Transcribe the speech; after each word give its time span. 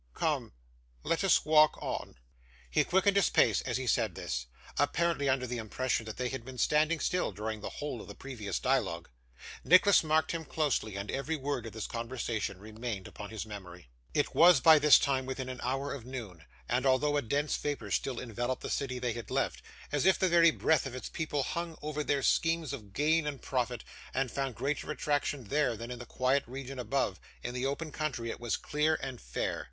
Come, 0.15 0.53
let 1.03 1.23
us 1.23 1.45
walk 1.45 1.77
on.' 1.79 2.15
He 2.71 2.83
quickened 2.83 3.15
his 3.15 3.29
pace 3.29 3.61
as 3.61 3.77
he 3.77 3.85
said 3.85 4.15
this, 4.15 4.47
apparently 4.79 5.29
under 5.29 5.45
the 5.45 5.59
impression 5.59 6.05
that 6.07 6.17
they 6.17 6.29
had 6.29 6.43
been 6.43 6.57
standing 6.57 6.99
still 6.99 7.31
during 7.31 7.61
the 7.61 7.69
whole 7.69 8.01
of 8.01 8.07
the 8.07 8.15
previous 8.15 8.57
dialogue. 8.59 9.11
Nicholas 9.63 10.03
marked 10.03 10.31
him 10.31 10.43
closely, 10.43 10.95
and 10.95 11.11
every 11.11 11.35
word 11.35 11.67
of 11.67 11.73
this 11.73 11.85
conversation 11.85 12.57
remained 12.57 13.07
upon 13.07 13.29
his 13.29 13.45
memory. 13.45 13.89
It 14.15 14.33
was, 14.33 14.59
by 14.59 14.79
this 14.79 14.97
time, 14.97 15.27
within 15.27 15.49
an 15.49 15.59
hour 15.61 15.93
of 15.93 16.03
noon, 16.03 16.45
and 16.67 16.83
although 16.87 17.15
a 17.15 17.21
dense 17.21 17.55
vapour 17.57 17.91
still 17.91 18.19
enveloped 18.19 18.63
the 18.63 18.71
city 18.71 18.97
they 18.97 19.13
had 19.13 19.29
left, 19.29 19.61
as 19.91 20.07
if 20.07 20.17
the 20.17 20.27
very 20.29 20.49
breath 20.49 20.87
of 20.87 20.95
its 20.95 21.09
busy 21.09 21.17
people 21.25 21.43
hung 21.43 21.77
over 21.83 22.03
their 22.03 22.23
schemes 22.23 22.73
of 22.73 22.91
gain 22.93 23.27
and 23.27 23.43
profit, 23.43 23.83
and 24.15 24.31
found 24.31 24.55
greater 24.55 24.89
attraction 24.89 25.43
there 25.43 25.77
than 25.77 25.91
in 25.91 25.99
the 25.99 26.07
quiet 26.07 26.43
region 26.47 26.79
above, 26.79 27.19
in 27.43 27.53
the 27.53 27.67
open 27.67 27.91
country 27.91 28.31
it 28.31 28.39
was 28.39 28.57
clear 28.57 28.97
and 29.03 29.21
fair. 29.21 29.59